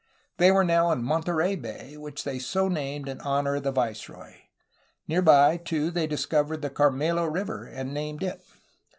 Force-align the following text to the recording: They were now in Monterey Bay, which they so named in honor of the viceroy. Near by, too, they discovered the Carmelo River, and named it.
They 0.37 0.49
were 0.49 0.63
now 0.63 0.91
in 0.91 1.03
Monterey 1.03 1.55
Bay, 1.55 1.95
which 1.95 2.23
they 2.23 2.39
so 2.39 2.67
named 2.67 3.07
in 3.07 3.21
honor 3.21 3.57
of 3.57 3.63
the 3.63 3.71
viceroy. 3.71 4.33
Near 5.07 5.21
by, 5.21 5.57
too, 5.57 5.91
they 5.91 6.07
discovered 6.07 6.63
the 6.63 6.71
Carmelo 6.71 7.25
River, 7.25 7.65
and 7.65 7.93
named 7.93 8.23
it. 8.23 8.43